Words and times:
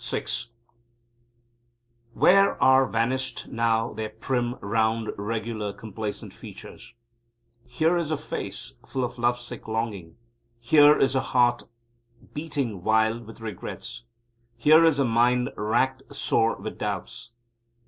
VI 0.00 0.24
Where 2.14 2.62
are 2.62 2.86
vanished 2.86 3.48
now 3.48 3.92
their 3.92 4.10
prim, 4.10 4.54
round, 4.60 5.10
regular, 5.18 5.72
complacent 5.72 6.32
features? 6.32 6.94
Here 7.66 7.96
is 7.96 8.12
a 8.12 8.16
face 8.16 8.74
full 8.86 9.02
of 9.02 9.18
love 9.18 9.40
sick 9.40 9.66
longing. 9.66 10.16
Here 10.60 10.96
is 10.96 11.16
a 11.16 11.20
heart 11.34 11.64
heating 12.36 12.84
wild 12.84 13.26
with 13.26 13.40
regrets. 13.40 14.04
Here 14.56 14.84
is 14.84 15.00
a 15.00 15.04
mind 15.04 15.50
racked 15.56 16.14
sore 16.14 16.54
with 16.56 16.78
doubts. 16.78 17.32